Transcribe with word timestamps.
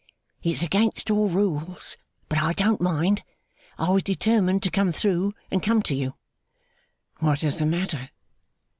'It's 0.41 0.63
against 0.63 1.11
all 1.11 1.29
rules, 1.29 1.95
but 2.27 2.39
I 2.41 2.53
don't 2.53 2.81
mind. 2.81 3.21
I 3.77 3.91
was 3.91 4.01
determined 4.01 4.63
to 4.63 4.71
come 4.71 4.91
through, 4.91 5.35
and 5.51 5.61
come 5.61 5.83
to 5.83 5.93
you.' 5.93 6.15
'What 7.19 7.43
is 7.43 7.57
the 7.57 7.67
matter? 7.67 8.09